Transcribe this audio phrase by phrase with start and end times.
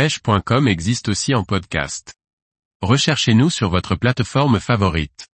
[0.00, 2.14] pêche.com existe aussi en podcast.
[2.80, 5.26] Recherchez-nous sur votre plateforme favorite.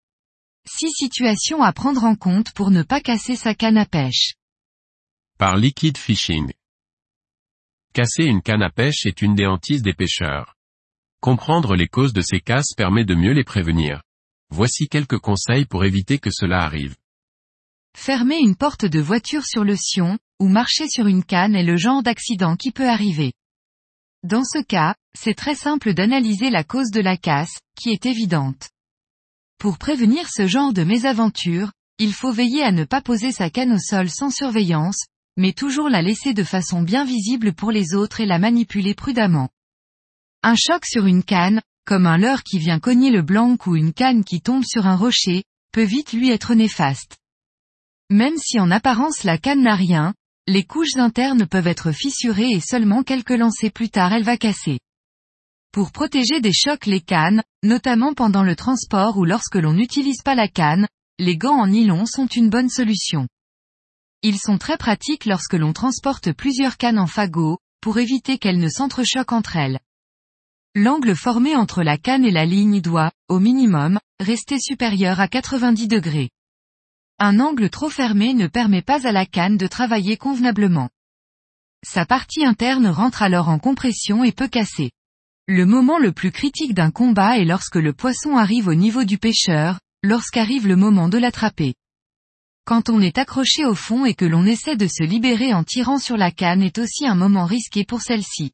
[0.66, 4.34] 6 situations à prendre en compte pour ne pas casser sa canne à pêche.
[5.38, 6.52] Par Liquid Fishing.
[7.94, 10.56] Casser une canne à pêche est une des hantises des pêcheurs.
[11.20, 14.02] Comprendre les causes de ces casses permet de mieux les prévenir.
[14.50, 16.96] Voici quelques conseils pour éviter que cela arrive.
[17.96, 21.76] Fermer une porte de voiture sur le sion, ou marcher sur une canne est le
[21.76, 23.32] genre d'accident qui peut arriver.
[24.26, 28.70] Dans ce cas, c'est très simple d'analyser la cause de la casse, qui est évidente.
[29.56, 33.74] Pour prévenir ce genre de mésaventure, il faut veiller à ne pas poser sa canne
[33.74, 35.04] au sol sans surveillance,
[35.36, 39.48] mais toujours la laisser de façon bien visible pour les autres et la manipuler prudemment.
[40.42, 43.92] Un choc sur une canne, comme un leurre qui vient cogner le blanc ou une
[43.92, 47.16] canne qui tombe sur un rocher, peut vite lui être néfaste.
[48.10, 50.14] Même si en apparence la canne n'a rien,
[50.48, 54.78] les couches internes peuvent être fissurées et seulement quelques lancers plus tard elle va casser.
[55.72, 60.34] Pour protéger des chocs les cannes, notamment pendant le transport ou lorsque l'on n'utilise pas
[60.34, 60.86] la canne,
[61.18, 63.26] les gants en nylon sont une bonne solution.
[64.22, 68.68] Ils sont très pratiques lorsque l'on transporte plusieurs cannes en fagot, pour éviter qu'elles ne
[68.68, 69.80] s'entrechoquent entre elles.
[70.74, 75.88] L'angle formé entre la canne et la ligne doit, au minimum, rester supérieur à 90
[75.88, 76.30] degrés.
[77.18, 80.90] Un angle trop fermé ne permet pas à la canne de travailler convenablement.
[81.82, 84.90] Sa partie interne rentre alors en compression et peut casser.
[85.48, 89.16] Le moment le plus critique d'un combat est lorsque le poisson arrive au niveau du
[89.16, 91.74] pêcheur, lorsqu'arrive le moment de l'attraper.
[92.66, 95.98] Quand on est accroché au fond et que l'on essaie de se libérer en tirant
[95.98, 98.50] sur la canne est aussi un moment risqué pour celle-ci.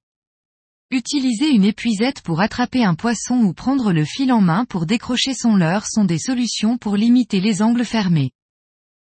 [0.92, 5.34] Utiliser une épuisette pour attraper un poisson ou prendre le fil en main pour décrocher
[5.34, 8.30] son leurre sont des solutions pour limiter les angles fermés.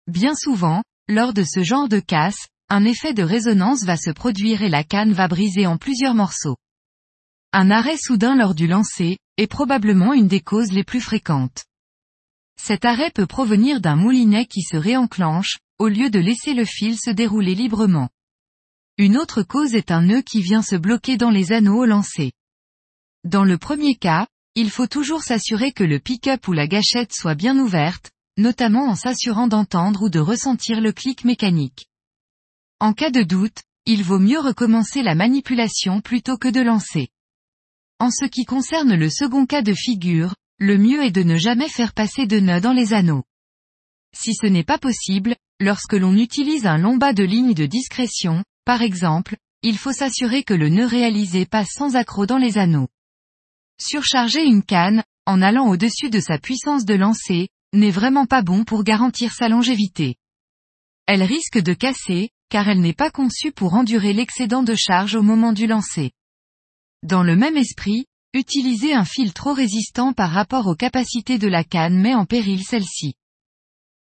[0.10, 4.64] Bien souvent, lors de ce genre de casse, un effet de résonance va se produire
[4.64, 6.58] et la canne va briser en plusieurs morceaux.
[7.54, 11.64] Un arrêt soudain lors du lancer, est probablement une des causes les plus fréquentes.
[12.60, 16.98] Cet arrêt peut provenir d'un moulinet qui se réenclenche, au lieu de laisser le fil
[16.98, 18.10] se dérouler librement.
[18.98, 22.32] Une autre cause est un nœud qui vient se bloquer dans les anneaux au lancer.
[23.26, 27.36] Dans le premier cas, il faut toujours s'assurer que le pick-up ou la gâchette soit
[27.36, 28.10] bien ouverte,
[28.40, 31.88] notamment en s'assurant d'entendre ou de ressentir le clic mécanique.
[32.80, 37.10] En cas de doute, il vaut mieux recommencer la manipulation plutôt que de lancer.
[38.00, 41.70] En ce qui concerne le second cas de figure, le mieux est de ne jamais
[41.70, 43.24] faire passer de nœuds dans les anneaux.
[44.16, 48.44] Si ce n'est pas possible, lorsque l'on utilise un long bas de ligne de discrétion,
[48.66, 52.88] par exemple, il faut s'assurer que le nœud réalisé passe sans accroc dans les anneaux.
[53.80, 58.64] Surcharger une canne, en allant au-dessus de sa puissance de lancer, n'est vraiment pas bon
[58.64, 60.16] pour garantir sa longévité.
[61.06, 65.22] Elle risque de casser, car elle n'est pas conçue pour endurer l'excédent de charge au
[65.22, 66.12] moment du lancer.
[67.04, 71.64] Dans le même esprit, utiliser un fil trop résistant par rapport aux capacités de la
[71.64, 73.14] canne met en péril celle-ci.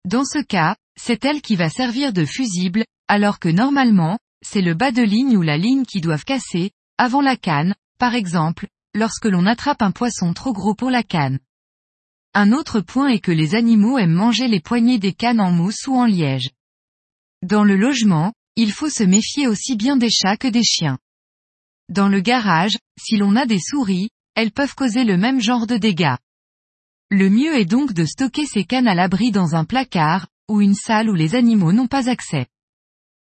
[0.05, 4.75] Dans ce cas, c'est elle qui va servir de fusible, alors que normalement, c'est le
[4.75, 9.27] bas de ligne ou la ligne qui doivent casser, avant la canne, par exemple, lorsque
[9.27, 11.39] l'on attrape un poisson trop gros pour la canne.
[12.35, 15.87] Un autre point est que les animaux aiment manger les poignées des cannes en mousse
[15.87, 16.51] ou en liège.
[17.43, 20.99] Dans le logement, il faut se méfier aussi bien des chats que des chiens.
[21.89, 25.77] Dans le garage, si l'on a des souris, elles peuvent causer le même genre de
[25.77, 26.17] dégâts.
[27.11, 30.75] Le mieux est donc de stocker ces cannes à l'abri dans un placard, ou une
[30.75, 32.47] salle où les animaux n'ont pas accès.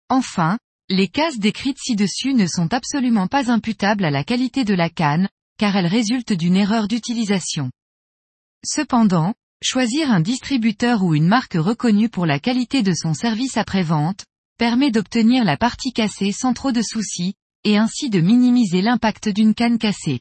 [0.09, 0.57] Enfin,
[0.89, 5.29] les casses décrites ci-dessus ne sont absolument pas imputables à la qualité de la canne,
[5.57, 7.69] car elles résultent d'une erreur d'utilisation.
[8.65, 14.25] Cependant, choisir un distributeur ou une marque reconnue pour la qualité de son service après-vente,
[14.57, 19.53] permet d'obtenir la partie cassée sans trop de soucis, et ainsi de minimiser l'impact d'une
[19.53, 20.19] canne cassée.